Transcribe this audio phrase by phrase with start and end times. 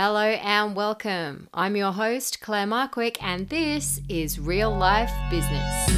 [0.00, 1.48] Hello and welcome.
[1.52, 5.88] I'm your host, Claire Markwick, and this is Real Life Business.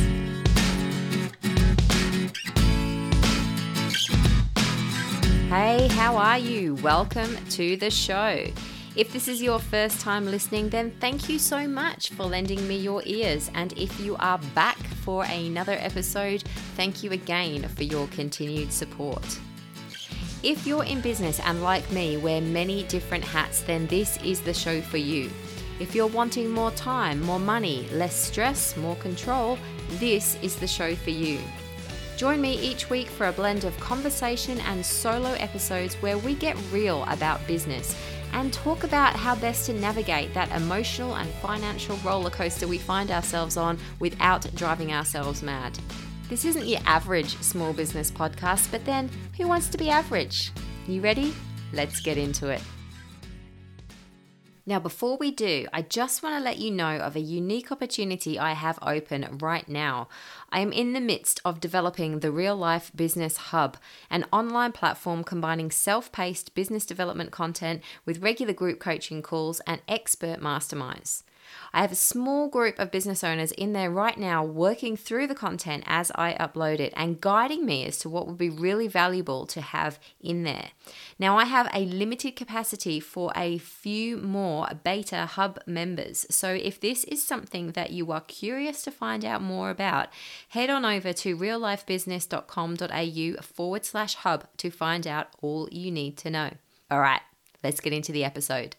[5.50, 6.76] Hey, how are you?
[6.76, 8.46] Welcome to the show.
[8.96, 12.78] If this is your first time listening, then thank you so much for lending me
[12.78, 13.50] your ears.
[13.52, 16.42] And if you are back for another episode,
[16.74, 19.38] thank you again for your continued support.
[20.42, 24.54] If you're in business and like me wear many different hats, then this is the
[24.54, 25.30] show for you.
[25.80, 29.58] If you're wanting more time, more money, less stress, more control,
[29.98, 31.40] this is the show for you.
[32.16, 36.56] Join me each week for a blend of conversation and solo episodes where we get
[36.72, 37.94] real about business
[38.32, 43.10] and talk about how best to navigate that emotional and financial roller coaster we find
[43.10, 45.78] ourselves on without driving ourselves mad.
[46.30, 50.52] This isn't your average small business podcast, but then who wants to be average?
[50.86, 51.34] You ready?
[51.72, 52.62] Let's get into it.
[54.64, 58.38] Now, before we do, I just want to let you know of a unique opportunity
[58.38, 60.06] I have open right now.
[60.52, 63.76] I am in the midst of developing the Real Life Business Hub,
[64.08, 69.82] an online platform combining self paced business development content with regular group coaching calls and
[69.88, 71.24] expert masterminds.
[71.72, 75.34] I have a small group of business owners in there right now working through the
[75.34, 79.46] content as I upload it and guiding me as to what would be really valuable
[79.46, 80.70] to have in there.
[81.18, 86.26] Now, I have a limited capacity for a few more beta hub members.
[86.30, 90.08] So, if this is something that you are curious to find out more about,
[90.48, 96.30] head on over to reallifebusiness.com.au forward slash hub to find out all you need to
[96.30, 96.50] know.
[96.90, 97.20] All right,
[97.62, 98.76] let's get into the episode.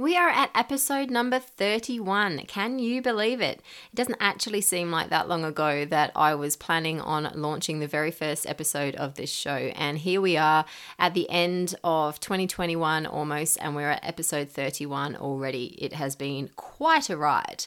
[0.00, 2.44] We are at episode number 31.
[2.46, 3.60] Can you believe it?
[3.92, 7.88] It doesn't actually seem like that long ago that I was planning on launching the
[7.88, 9.72] very first episode of this show.
[9.74, 10.66] And here we are
[11.00, 15.74] at the end of 2021 almost, and we're at episode 31 already.
[15.78, 17.66] It has been quite a ride.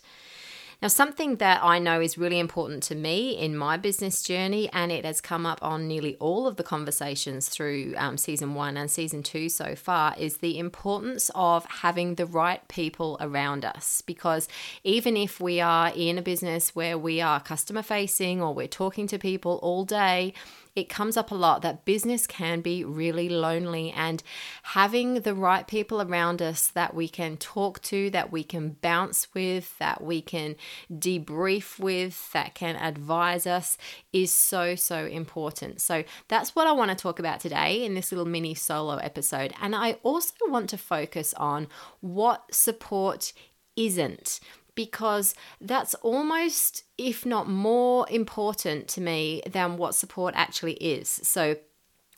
[0.81, 4.91] Now, something that I know is really important to me in my business journey, and
[4.91, 8.89] it has come up on nearly all of the conversations through um, season one and
[8.89, 14.01] season two so far, is the importance of having the right people around us.
[14.01, 14.47] Because
[14.83, 19.05] even if we are in a business where we are customer facing or we're talking
[19.05, 20.33] to people all day,
[20.75, 24.23] it comes up a lot that business can be really lonely and
[24.63, 29.27] having the right people around us that we can talk to, that we can bounce
[29.33, 30.55] with, that we can
[30.91, 33.77] debrief with, that can advise us
[34.13, 35.81] is so, so important.
[35.81, 39.53] So that's what I want to talk about today in this little mini solo episode.
[39.61, 41.67] And I also want to focus on
[41.99, 43.33] what support
[43.75, 44.39] isn't
[44.75, 51.09] because that's almost, if not more important to me than what support actually is.
[51.09, 51.55] So,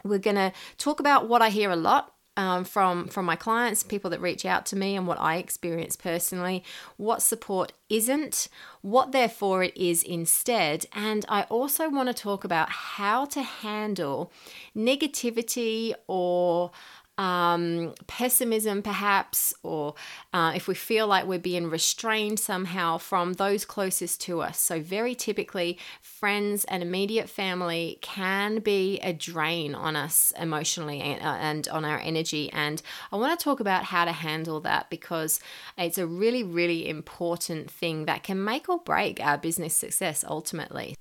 [0.04, 3.84] we're going to talk about what I hear a lot um, from from my clients,
[3.84, 6.64] people that reach out to me, and what I experience personally.
[6.98, 8.48] What support isn't,
[8.82, 14.32] what therefore it is instead, and I also want to talk about how to handle
[14.76, 16.72] negativity or
[17.18, 19.94] um, pessimism, perhaps, or
[20.34, 24.60] uh, if we feel like we're being restrained somehow from those closest to us.
[24.60, 31.22] So, very typically, friends and immediate family can be a drain on us emotionally and,
[31.22, 32.52] uh, and on our energy.
[32.52, 32.82] And
[33.12, 35.40] I want to talk about how to handle that because
[35.78, 40.96] it's a really, really important thing that can make or break our business success ultimately.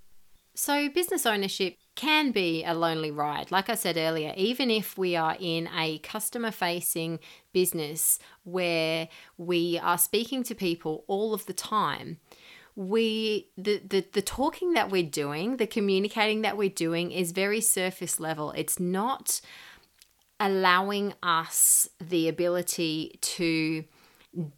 [0.55, 3.51] So, business ownership can be a lonely ride.
[3.51, 7.21] Like I said earlier, even if we are in a customer facing
[7.55, 9.09] business where
[9.39, 12.19] we are speaking to people all of the time,
[12.77, 17.61] we the, the the talking that we're doing, the communicating that we're doing is very
[17.63, 18.51] surface level.
[18.53, 19.41] It's not
[20.39, 23.85] allowing us the ability to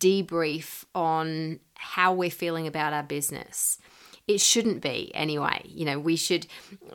[0.00, 3.78] debrief on how we're feeling about our business
[4.26, 5.62] it shouldn't be anyway.
[5.64, 6.46] You know, we should.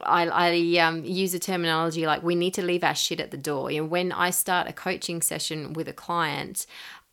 [0.04, 3.38] I, I um, use a terminology like we need to leave our shit at the
[3.38, 3.72] door.
[3.72, 6.66] You know, when I start a coaching session with a client,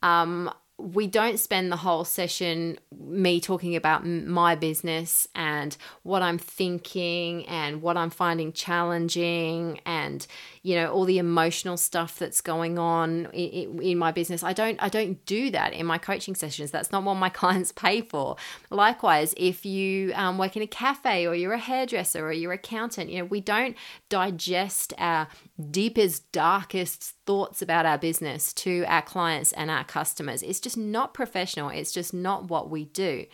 [0.03, 6.37] um, we don't spend the whole session me talking about my business and what I'm
[6.37, 10.27] thinking and what I'm finding challenging and
[10.67, 14.43] you know all the emotional stuff that's going on in, in, my business.
[14.43, 16.73] I don't I don't do that in my coaching sessions.
[16.73, 18.35] That's not what my clients pay for.
[18.69, 22.59] Likewise, if you um, work in a cafe or you're a hairdresser or you're an
[22.59, 23.77] accountant, you know we don't
[24.09, 25.29] digest our
[25.71, 30.43] deepest darkest thoughts about our business to our clients and our customers.
[30.43, 33.27] It's just not professional, it's just not what we do.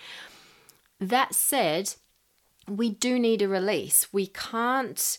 [1.00, 1.94] That said,
[2.68, 4.12] we do need a release.
[4.12, 5.16] We can't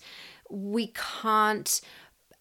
[0.53, 1.81] we can't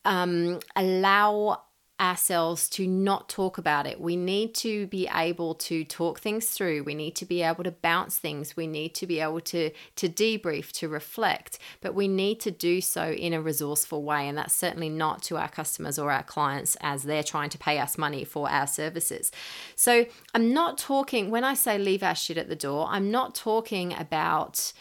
[0.05, 1.63] um, allow
[2.03, 4.01] ourselves to not talk about it.
[4.01, 6.83] We need to be able to talk things through.
[6.83, 8.57] We need to be able to bounce things.
[8.57, 12.81] We need to be able to to debrief, to reflect, but we need to do
[12.81, 16.77] so in a resourceful way and that's certainly not to our customers or our clients
[16.81, 19.31] as they're trying to pay us money for our services.
[19.77, 23.37] So, I'm not talking when I say leave our shit at the door, I'm not
[23.37, 24.73] talking about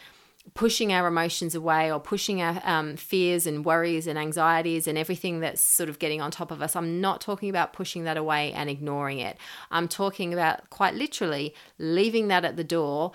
[0.54, 5.40] pushing our emotions away or pushing our um, fears and worries and anxieties and everything
[5.40, 6.76] that's sort of getting on top of us.
[6.76, 9.38] I'm not talking about pushing that away and ignoring it.
[9.70, 13.12] I'm talking about quite literally leaving that at the door.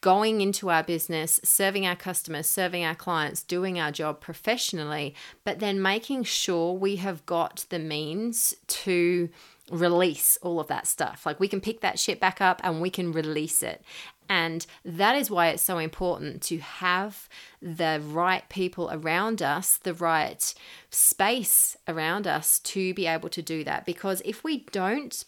[0.00, 5.14] Going into our business, serving our customers, serving our clients, doing our job professionally,
[5.44, 9.28] but then making sure we have got the means to
[9.70, 11.24] release all of that stuff.
[11.24, 13.84] Like we can pick that shit back up and we can release it.
[14.28, 17.28] And that is why it's so important to have
[17.60, 20.54] the right people around us, the right
[20.90, 23.84] space around us to be able to do that.
[23.84, 25.24] Because if we don't,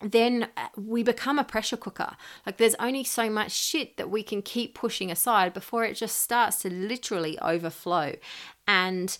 [0.00, 2.16] then uh, we become a pressure cooker.
[2.46, 6.18] Like there's only so much shit that we can keep pushing aside before it just
[6.18, 8.14] starts to literally overflow.
[8.66, 9.16] And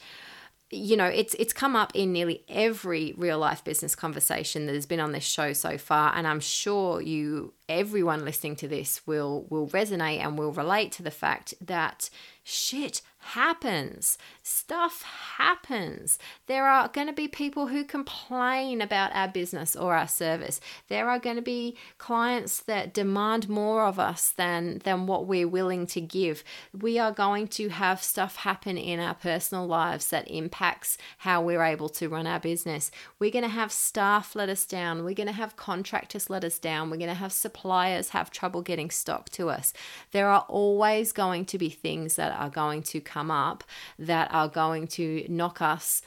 [0.70, 4.84] you know, it's it's come up in nearly every real life business conversation that has
[4.84, 9.46] been on this show so far, and I'm sure you, everyone listening to this, will
[9.48, 12.10] will resonate and will relate to the fact that
[12.44, 14.16] shit happens.
[14.42, 16.18] Stuff happens.
[16.46, 20.60] There are going to be people who complain about our business or our service.
[20.88, 25.48] There are going to be clients that demand more of us than than what we're
[25.48, 26.42] willing to give.
[26.72, 31.62] We are going to have stuff happen in our personal lives that impacts how we're
[31.62, 32.90] able to run our business.
[33.18, 35.04] We're going to have staff let us down.
[35.04, 36.88] We're going to have contractors let us down.
[36.88, 39.74] We're going to have suppliers have trouble getting stock to us.
[40.12, 43.64] There are always going to be things that are going to come up
[43.98, 46.02] that are going to knock us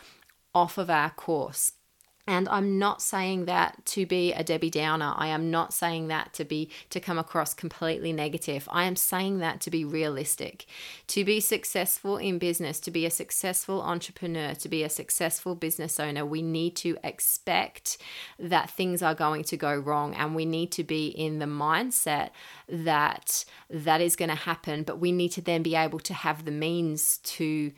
[0.54, 1.74] off of our course.
[2.32, 5.14] And I'm not saying that to be a Debbie Downer.
[5.18, 8.70] I am not saying that to be to come across completely negative.
[8.72, 10.66] I am saying that to be realistic.
[11.08, 16.00] To be successful in business, to be a successful entrepreneur, to be a successful business
[16.00, 17.98] owner, we need to expect
[18.40, 22.30] that things are going to go wrong and we need to be in the mindset
[22.70, 26.46] that that is going to happen, but we need to then be able to have
[26.46, 27.74] the means to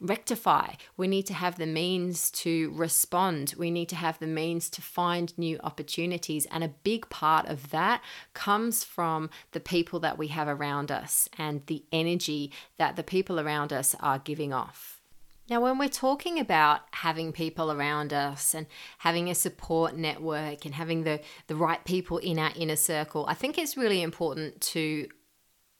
[0.00, 0.74] rectify.
[0.96, 3.54] We need to have the means to respond.
[3.56, 6.46] We need to have the means to find new opportunities.
[6.46, 8.02] And a big part of that
[8.32, 13.38] comes from the people that we have around us and the energy that the people
[13.38, 15.00] around us are giving off.
[15.48, 18.66] Now, when we're talking about having people around us and
[18.98, 23.34] having a support network and having the, the right people in our inner circle, I
[23.34, 25.06] think it's really important to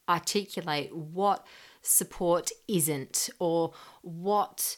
[0.06, 1.46] articulate what
[1.84, 3.72] support isn't or
[4.02, 4.76] what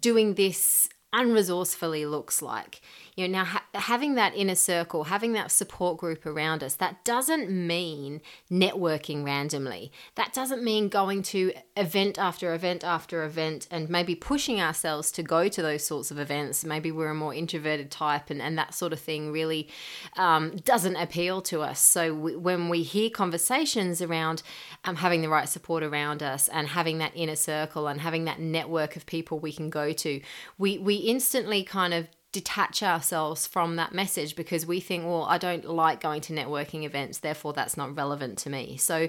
[0.00, 2.80] doing this unresourcefully looks like.
[3.16, 7.04] You know, now ha- having that inner circle, having that support group around us, that
[7.04, 8.20] doesn't mean
[8.50, 9.92] networking randomly.
[10.16, 15.22] That doesn't mean going to event after event after event and maybe pushing ourselves to
[15.22, 16.64] go to those sorts of events.
[16.64, 19.68] Maybe we're a more introverted type and, and that sort of thing really
[20.16, 21.78] um, doesn't appeal to us.
[21.78, 24.42] So we, when we hear conversations around
[24.84, 28.40] um, having the right support around us and having that inner circle and having that
[28.40, 30.20] network of people we can go to,
[30.58, 35.38] we, we instantly kind of detach ourselves from that message because we think, well, I
[35.38, 38.76] don't like going to networking events, therefore that's not relevant to me.
[38.76, 39.08] So,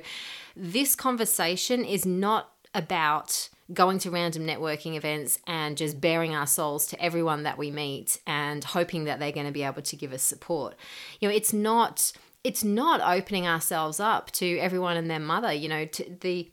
[0.55, 6.85] this conversation is not about going to random networking events and just baring our souls
[6.85, 10.13] to everyone that we meet and hoping that they're going to be able to give
[10.13, 10.75] us support.
[11.19, 12.11] You know, it's not
[12.43, 16.51] it's not opening ourselves up to everyone and their mother, you know, to the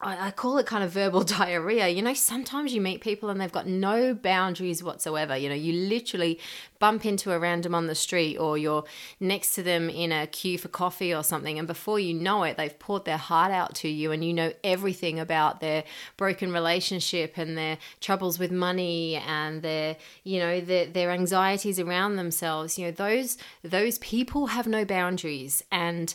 [0.00, 1.88] I, call it kind of verbal diarrhea.
[1.88, 5.36] You know, sometimes you meet people and they've got no boundaries whatsoever.
[5.36, 6.38] You know, you literally
[6.78, 8.84] bump into a random on the street or you're
[9.18, 12.56] next to them in a queue for coffee or something, and before you know it,
[12.56, 15.82] they've poured their heart out to you and you know everything about their
[16.16, 22.14] broken relationship and their troubles with money and their, you know, their, their anxieties around
[22.14, 22.78] themselves.
[22.78, 26.14] You know, those those people have no boundaries and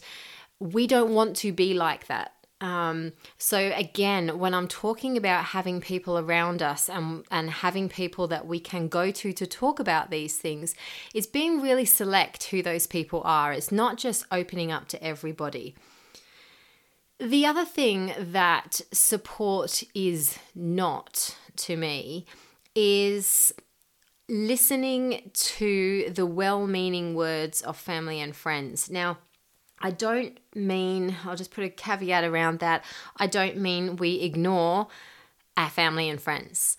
[0.59, 2.32] we don't want to be like that
[2.63, 8.25] um, so again, when I'm talking about having people around us and and having people
[8.29, 10.73] that we can go to to talk about these things,
[11.13, 13.51] it's being really select who those people are.
[13.51, 15.75] It's not just opening up to everybody.
[17.19, 22.25] The other thing that support is not to me
[22.75, 23.53] is
[24.29, 28.89] listening to the well meaning words of family and friends.
[28.89, 29.17] Now,
[29.83, 32.85] I don't mean, I'll just put a caveat around that.
[33.17, 34.87] I don't mean we ignore
[35.57, 36.77] our family and friends.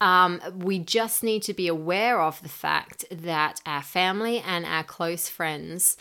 [0.00, 4.82] Um, we just need to be aware of the fact that our family and our
[4.82, 5.96] close friends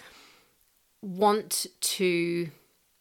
[1.01, 2.50] want to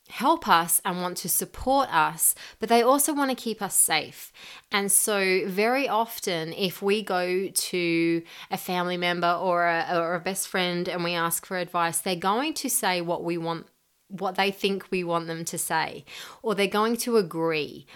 [0.08, 4.32] help us and want to support us, but they also want to keep us safe.
[4.70, 10.20] And so, very often, if we go to a family member or a, or a
[10.20, 13.66] best friend and we ask for advice, they're going to say what we want,
[14.08, 16.04] what they think we want them to say,
[16.42, 17.86] or they're going to agree.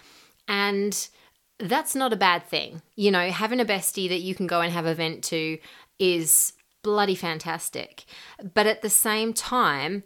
[0.48, 1.08] And
[1.58, 2.82] that's not a bad thing.
[2.96, 5.58] You know, having a bestie that you can go and have a vent to
[5.98, 8.04] is bloody fantastic.
[8.54, 10.02] But at the same time,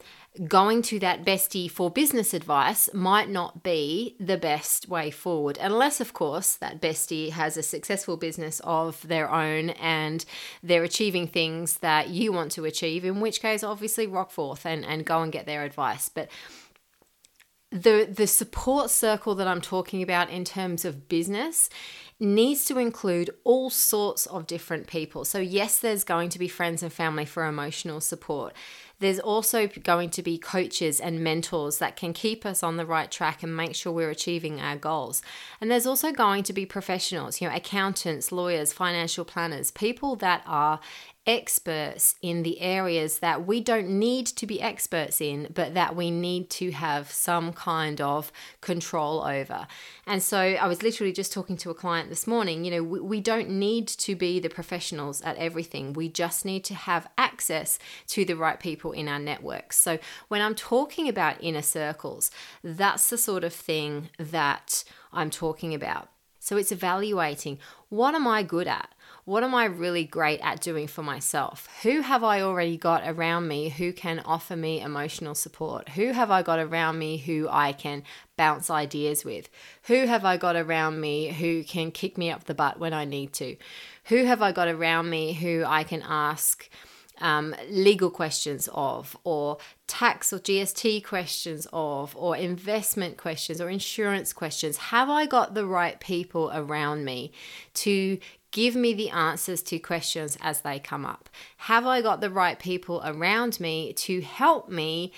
[0.49, 6.01] going to that bestie for business advice might not be the best way forward, unless,
[6.01, 10.25] of course, that bestie has a successful business of their own and
[10.63, 14.85] they're achieving things that you want to achieve, in which case, obviously, rock forth and,
[14.85, 16.09] and go and get their advice.
[16.09, 16.29] But
[17.71, 21.69] the the support circle that I'm talking about in terms of business
[22.21, 25.25] needs to include all sorts of different people.
[25.25, 28.55] So yes, there's going to be friends and family for emotional support.
[29.01, 33.11] There's also going to be coaches and mentors that can keep us on the right
[33.11, 35.23] track and make sure we're achieving our goals.
[35.61, 40.43] And there's also going to be professionals, you know, accountants, lawyers, financial planners, people that
[40.47, 40.81] are
[41.27, 46.11] experts in the areas that we don't need to be experts in, but that we
[46.11, 49.67] need to have some kind of control over.
[50.07, 52.65] And so I was literally just talking to a client this morning.
[52.65, 56.65] You know, we, we don't need to be the professionals at everything, we just need
[56.65, 57.79] to have access
[58.09, 59.77] to the right people in our networks.
[59.77, 62.31] So when I'm talking about inner circles,
[62.63, 66.09] that's the sort of thing that I'm talking about.
[66.39, 68.91] So it's evaluating what am I good at?
[69.25, 71.67] What am I really great at doing for myself?
[71.83, 75.89] Who have I already got around me who can offer me emotional support?
[75.91, 78.03] Who have I got around me who I can
[78.37, 79.49] bounce ideas with?
[79.85, 83.07] Who have I got around me who can kick me up the butt when I
[83.07, 83.57] need to?
[84.05, 86.69] Who have I got around me who I can ask?
[87.19, 94.33] um, legal questions of, or tax or GST questions of, or investment questions or insurance
[94.33, 94.77] questions?
[94.77, 97.33] Have I got the right people around me
[97.75, 98.19] to
[98.55, 101.29] give me the answers to questions as they come up?
[101.59, 105.13] Have I got the right people around me to help me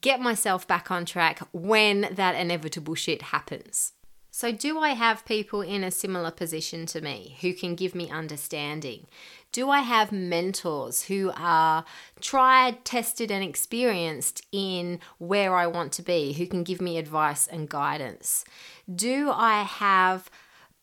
[0.00, 3.92] get myself back on track when that inevitable shit happens?
[4.32, 8.10] So, do I have people in a similar position to me who can give me
[8.10, 9.06] understanding?
[9.52, 11.84] Do I have mentors who are
[12.20, 17.46] tried, tested, and experienced in where I want to be, who can give me advice
[17.46, 18.44] and guidance?
[18.92, 20.28] Do I have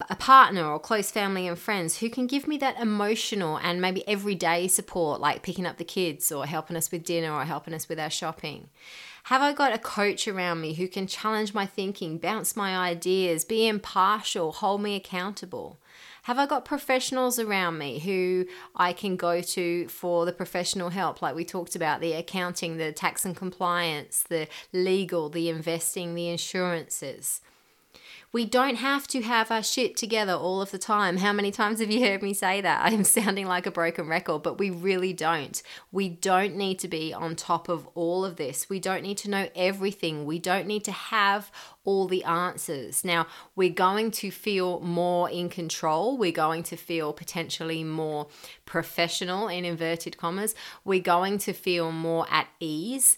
[0.10, 4.08] a partner or close family and friends who can give me that emotional and maybe
[4.08, 7.88] everyday support, like picking up the kids or helping us with dinner or helping us
[7.90, 8.70] with our shopping?
[9.28, 13.46] Have I got a coach around me who can challenge my thinking, bounce my ideas,
[13.46, 15.80] be impartial, hold me accountable?
[16.24, 18.46] Have I got professionals around me who
[18.76, 22.92] I can go to for the professional help, like we talked about the accounting, the
[22.92, 27.42] tax and compliance, the legal, the investing, the insurances?
[28.34, 31.18] We don't have to have our shit together all of the time.
[31.18, 32.82] How many times have you heard me say that?
[32.92, 35.62] I'm sounding like a broken record, but we really don't.
[35.92, 38.68] We don't need to be on top of all of this.
[38.70, 40.26] We don't need to know everything.
[40.26, 41.52] We don't need to have
[41.86, 43.06] all the answers.
[43.06, 46.18] Now, we're going to feel more in control.
[46.18, 48.30] We're going to feel potentially more
[48.66, 50.56] professional, in inverted commas.
[50.84, 53.16] We're going to feel more at ease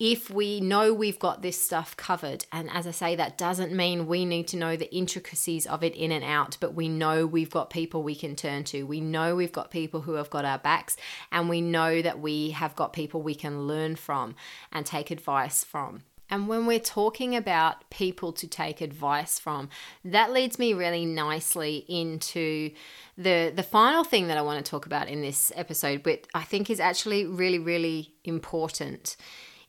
[0.00, 4.06] if we know we've got this stuff covered, and as I say, that doesn't mean
[4.06, 7.50] we need to know the intricacies of it in and out, but we know we've
[7.50, 8.84] got people we can turn to.
[8.84, 10.96] We know we've got people who have got our backs,
[11.30, 14.34] and we know that we have got people we can learn from
[14.72, 16.02] and take advice from.
[16.28, 19.68] And when we're talking about people to take advice from,
[20.04, 22.72] that leads me really nicely into
[23.16, 26.42] the the final thing that I want to talk about in this episode, but I
[26.42, 29.16] think is actually really really important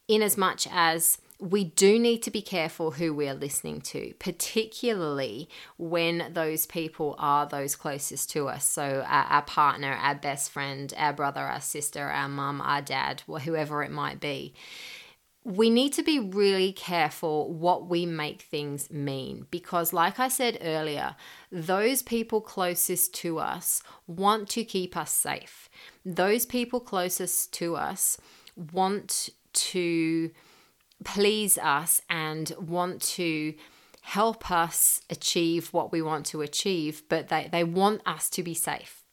[0.08, 4.14] in as much as we do need to be careful who we are listening to,
[4.20, 8.66] particularly when those people are those closest to us.
[8.66, 13.24] So, our, our, partner, our best friend, our brother, our sister, our mum, our dad,
[13.28, 14.54] or whoever it might be.
[15.44, 20.58] We need to be really careful what we make things mean because, like I said
[20.62, 21.16] earlier,
[21.52, 25.70] those people closest to us want to keep us safe.
[26.04, 28.18] Those people closest to us
[28.56, 30.32] want to
[31.04, 33.54] please us and want to
[34.02, 38.54] help us achieve what we want to achieve, but they, they want us to be
[38.54, 39.04] safe.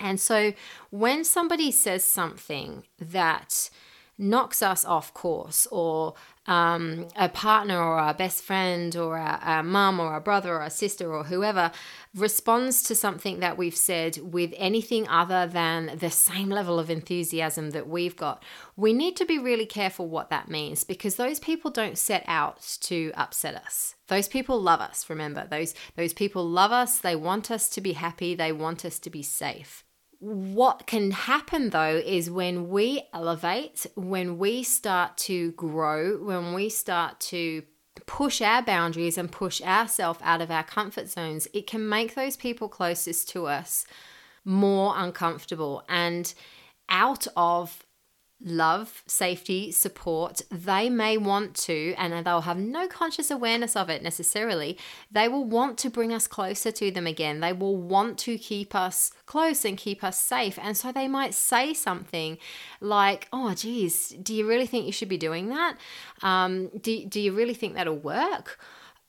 [0.00, 0.52] And so
[0.90, 3.70] when somebody says something that
[4.18, 6.14] knocks us off course or
[6.46, 10.60] um, a partner or our best friend or our, our mum or our brother or
[10.60, 11.72] our sister or whoever
[12.14, 17.70] responds to something that we've said with anything other than the same level of enthusiasm
[17.70, 18.42] that we've got,
[18.76, 22.60] we need to be really careful what that means because those people don't set out
[22.80, 23.94] to upset us.
[24.08, 25.46] Those people love us, remember.
[25.50, 29.08] Those those people love us, they want us to be happy, they want us to
[29.08, 29.82] be safe
[30.24, 36.70] what can happen though is when we elevate, when we start to grow, when we
[36.70, 37.62] start to
[38.06, 42.36] push our boundaries and push ourselves out of our comfort zones, it can make those
[42.36, 43.86] people closest to us
[44.46, 45.84] more uncomfortable.
[45.90, 46.32] And
[46.88, 47.83] out of
[48.42, 54.02] love, safety, support, they may want to, and they'll have no conscious awareness of it
[54.02, 54.78] necessarily,
[55.10, 57.40] they will want to bring us closer to them again.
[57.40, 60.58] They will want to keep us close and keep us safe.
[60.60, 62.38] And so they might say something
[62.80, 65.76] like, Oh, geez, do you really think you should be doing that?
[66.22, 68.58] Um, do, do you really think that'll work?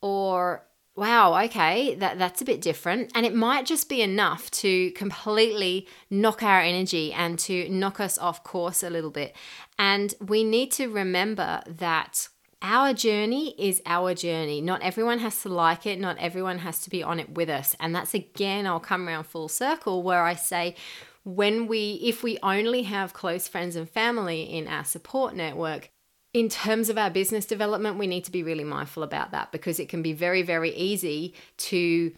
[0.01, 0.63] Or,
[0.95, 3.11] wow, okay, that, that's a bit different.
[3.13, 8.17] And it might just be enough to completely knock our energy and to knock us
[8.17, 9.35] off course a little bit.
[9.77, 12.29] And we need to remember that
[12.61, 14.61] our journey is our journey.
[14.61, 17.75] Not everyone has to like it, not everyone has to be on it with us.
[17.79, 20.75] And that's again, I'll come around full circle where I say,
[21.23, 25.89] when we, if we only have close friends and family in our support network,
[26.35, 29.79] in terms of our business development, we need to be really mindful about that because
[29.79, 32.11] it can be very, very easy to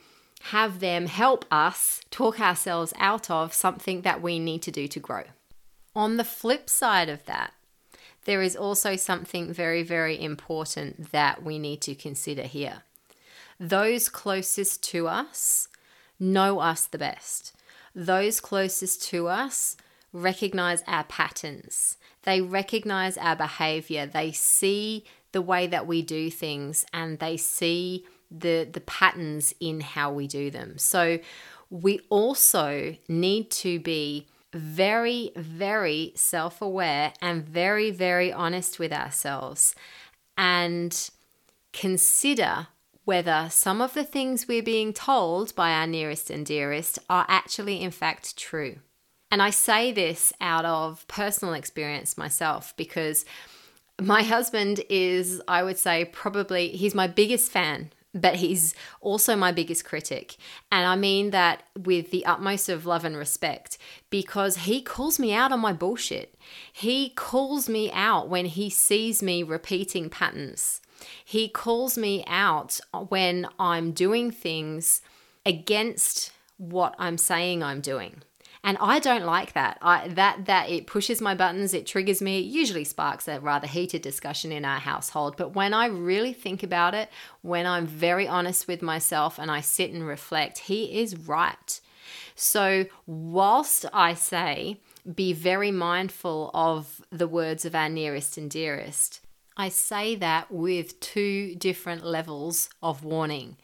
[0.46, 5.00] have them help us talk ourselves out of something that we need to do to
[5.00, 5.22] grow.
[5.96, 7.54] On the flip side of that,
[8.26, 12.82] there is also something very, very important that we need to consider here.
[13.60, 15.68] Those closest to us
[16.20, 17.56] know us the best.
[17.94, 19.78] Those closest to us
[20.12, 21.98] recognize our patterns.
[22.28, 24.06] They recognize our behavior.
[24.06, 29.80] They see the way that we do things and they see the, the patterns in
[29.80, 30.78] how we do them.
[30.78, 31.20] So
[31.70, 39.74] we also need to be very, very self aware and very, very honest with ourselves
[40.38, 41.10] and
[41.72, 42.68] consider
[43.06, 47.82] whether some of the things we're being told by our nearest and dearest are actually,
[47.82, 48.80] in fact, true.
[49.32, 53.26] And I say this out of personal experience myself because
[54.02, 59.52] my husband is, I would say, probably, he's my biggest fan but he's also my
[59.52, 60.38] biggest critic.
[60.72, 63.78] And I mean that with the utmost of love and respect
[64.10, 66.36] because he calls me out on my bullshit.
[66.72, 70.82] He calls me out when he sees me repeating patterns.
[71.24, 75.02] He calls me out when I'm doing things
[75.46, 78.24] against what I'm saying I'm doing
[78.68, 79.78] and I don't like that.
[79.82, 82.40] I that that it pushes my buttons, it triggers me.
[82.40, 85.38] It usually sparks a rather heated discussion in our household.
[85.38, 87.10] But when I really think about it,
[87.42, 91.80] when I'm very honest with myself and I sit and reflect, he is right.
[92.36, 94.82] So whilst I say
[95.16, 99.22] be very mindful of the words of our nearest and dearest,
[99.56, 103.56] I say that with two different levels of warning.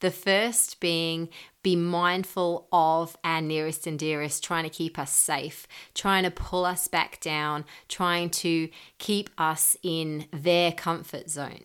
[0.00, 1.28] The first being
[1.62, 6.64] be mindful of our nearest and dearest, trying to keep us safe, trying to pull
[6.64, 11.64] us back down, trying to keep us in their comfort zone.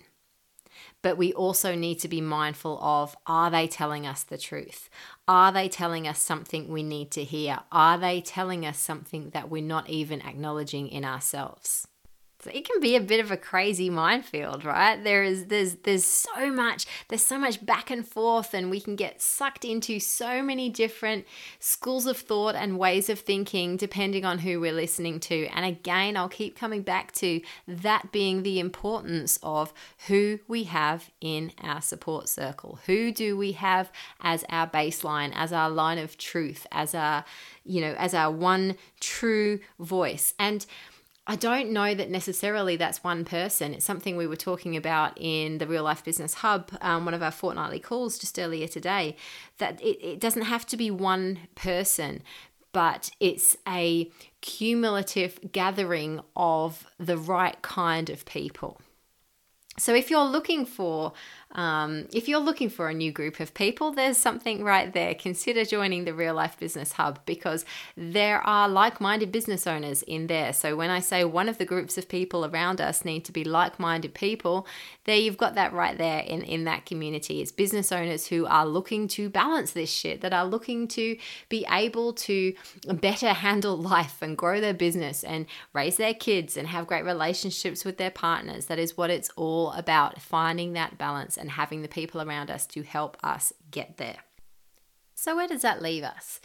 [1.01, 4.89] But we also need to be mindful of are they telling us the truth?
[5.27, 7.59] Are they telling us something we need to hear?
[7.71, 11.87] Are they telling us something that we're not even acknowledging in ourselves?
[12.53, 15.01] It can be a bit of a crazy minefield, right?
[15.03, 18.95] There is there's there's so much there's so much back and forth and we can
[18.95, 21.25] get sucked into so many different
[21.59, 25.47] schools of thought and ways of thinking depending on who we're listening to.
[25.47, 29.73] And again, I'll keep coming back to that being the importance of
[30.07, 32.79] who we have in our support circle.
[32.85, 37.25] Who do we have as our baseline, as our line of truth, as our
[37.65, 40.33] you know, as our one true voice.
[40.39, 40.65] And
[41.27, 43.73] I don't know that necessarily that's one person.
[43.73, 47.23] It's something we were talking about in the Real Life Business Hub, um, one of
[47.23, 49.15] our fortnightly calls just earlier today,
[49.57, 52.21] that it, it doesn't have to be one person,
[52.73, 54.11] but it's a
[54.41, 58.79] cumulative gathering of the right kind of people.
[59.77, 61.13] So if you're looking for
[61.55, 65.15] Um, if you're looking for a new group of people, there's something right there.
[65.15, 67.63] Consider joining the Real Life Business Hub because
[67.95, 70.51] there are like minded business owners in there.
[70.51, 73.45] So when I say one of the groups of people around us need to be
[73.45, 74.67] like minded people,
[75.05, 77.41] there you've got that right there in, in that community.
[77.41, 81.65] It's business owners who are looking to balance this shit, that are looking to be
[81.71, 82.53] able to
[82.95, 87.85] better handle life and grow their business and raise their kids and have great relationships
[87.85, 88.65] with their partners.
[88.65, 92.65] That is what it's all about finding that balance and having the people around us
[92.65, 94.17] to help us get there.
[95.13, 96.41] So, where does that leave us?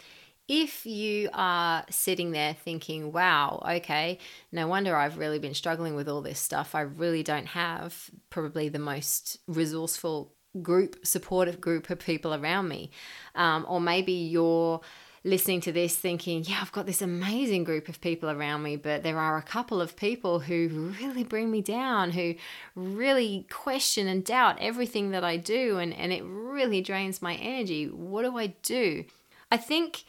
[0.47, 4.17] if you are sitting there thinking, wow, okay,
[4.51, 8.67] no wonder I've really been struggling with all this stuff, I really don't have probably
[8.67, 12.91] the most resourceful group, supportive group of people around me.
[13.33, 14.81] Um, or maybe you're
[15.23, 19.03] listening to this thinking, yeah, I've got this amazing group of people around me, but
[19.03, 22.35] there are a couple of people who really bring me down, who
[22.75, 27.85] really question and doubt everything that I do, and, and it really drains my energy.
[27.87, 29.05] What do I do?
[29.51, 30.05] I think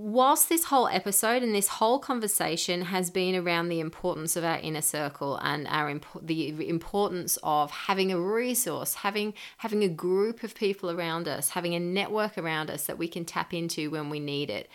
[0.00, 4.58] whilst this whole episode and this whole conversation has been around the importance of our
[4.58, 10.42] inner circle and our imp- the importance of having a resource having having a group
[10.42, 14.08] of people around us having a network around us that we can tap into when
[14.08, 14.70] we need it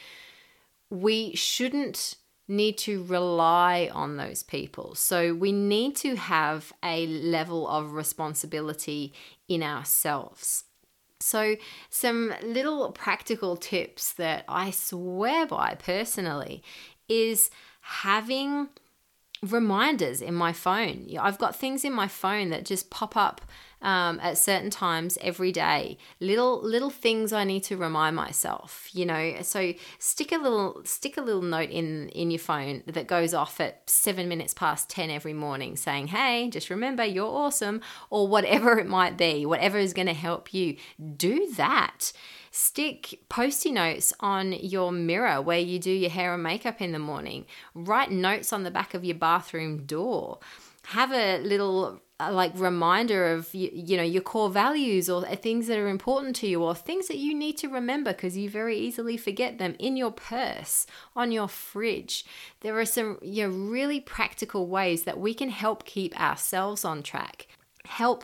[0.91, 2.15] we shouldn't
[2.47, 4.93] need to rely on those people.
[4.93, 9.13] So we need to have a level of responsibility
[9.47, 10.65] in ourselves
[11.19, 11.55] so,
[11.89, 16.61] some little practical tips that I swear by personally
[17.07, 17.49] is
[17.81, 18.69] having
[19.51, 21.07] reminders in my phone.
[21.19, 23.41] I've got things in my phone that just pop up
[23.81, 25.97] um, at certain times every day.
[26.19, 28.89] Little little things I need to remind myself.
[28.91, 33.07] You know, so stick a little stick a little note in in your phone that
[33.07, 37.81] goes off at seven minutes past ten every morning, saying, "Hey, just remember you're awesome,"
[38.09, 40.77] or whatever it might be, whatever is going to help you.
[41.17, 42.11] Do that
[42.55, 46.99] stick post-it notes on your mirror where you do your hair and makeup in the
[46.99, 47.45] morning.
[47.73, 50.39] Write notes on the back of your bathroom door.
[50.85, 55.67] Have a little uh, like reminder of you, you know your core values or things
[55.67, 58.77] that are important to you or things that you need to remember because you very
[58.77, 62.25] easily forget them in your purse on your fridge
[62.61, 67.03] there are some you know really practical ways that we can help keep ourselves on
[67.03, 67.47] track
[67.83, 68.23] help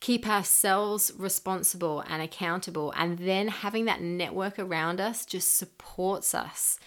[0.00, 2.92] keep ourselves responsible and accountable.
[2.96, 6.78] And then having that network around us just supports us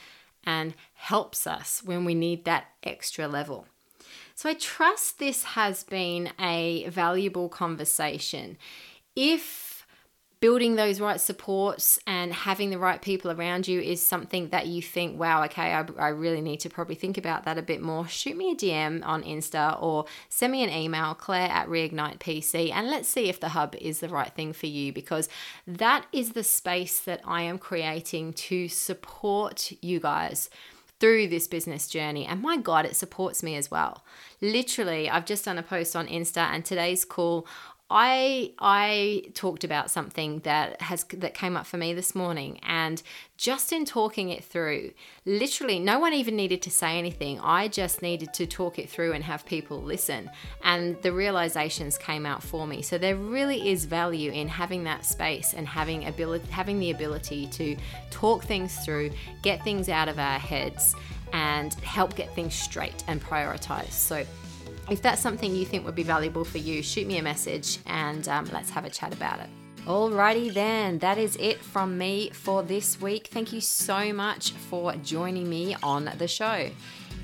[0.44, 3.68] and helps us when we need that extra level.
[4.36, 8.58] So I trust this has been a valuable conversation.
[9.16, 9.73] If
[10.44, 14.82] building those right supports and having the right people around you is something that you
[14.82, 18.06] think, wow, okay, I, I, really need to probably think about that a bit more,
[18.10, 22.74] shoot me a DM on Insta or send me an email, claire at reignite PC,
[22.74, 25.30] and let's see if the hub is the right thing for you because
[25.66, 30.50] that is the space that I am creating to support you guys
[31.04, 32.26] through this business journey.
[32.26, 34.06] And my God, it supports me as well.
[34.40, 37.46] Literally, I've just done a post on Insta, and today's call,
[37.96, 43.04] I I talked about something that has that came up for me this morning and
[43.38, 44.94] just in talking it through
[45.26, 47.40] literally no one even needed to say anything.
[47.40, 50.32] I just needed to talk it through and have people listen
[50.64, 52.82] and the realizations came out for me.
[52.82, 57.46] So there really is value in having that space and having ability having the ability
[57.48, 57.78] to
[58.10, 59.12] talk things through
[59.44, 60.96] get things out of our heads
[61.32, 64.26] and help get things straight and prioritize so
[64.90, 68.28] if that's something you think would be valuable for you, shoot me a message and
[68.28, 69.50] um, let's have a chat about it.
[69.86, 73.28] Alrighty then, that is it from me for this week.
[73.28, 76.70] Thank you so much for joining me on the show.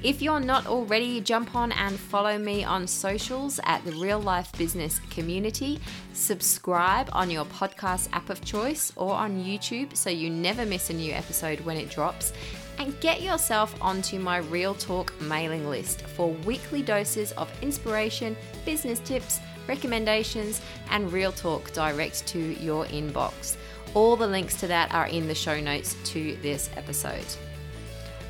[0.01, 4.49] If you're not already, jump on and follow me on socials at the Real Life
[4.57, 5.77] Business Community.
[6.13, 10.93] Subscribe on your podcast app of choice or on YouTube so you never miss a
[10.93, 12.31] new episode when it drops
[12.77, 18.99] and get yourself onto my Real Talk mailing list for weekly doses of inspiration, business
[18.99, 23.57] tips, recommendations, and Real Talk direct to your inbox.
[23.95, 27.25] All the links to that are in the show notes to this episode.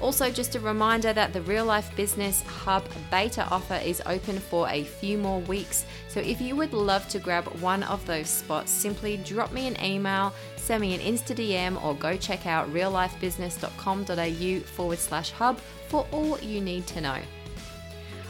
[0.02, 4.70] Also, just a reminder that the Real Life Business Hub beta offer is open for
[4.70, 5.86] a few more weeks.
[6.08, 9.84] So, if you would love to grab one of those spots, simply drop me an
[9.84, 15.60] email, send me an Insta DM, or go check out reallifebusiness.com.au forward slash hub
[15.90, 17.18] for all you need to know.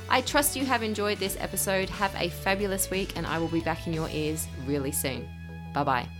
[0.09, 1.87] I trust you have enjoyed this episode.
[1.89, 5.29] Have a fabulous week, and I will be back in your ears really soon.
[5.73, 6.18] Bye bye.